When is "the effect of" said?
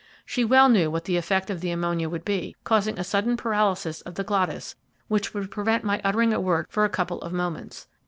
1.05-1.61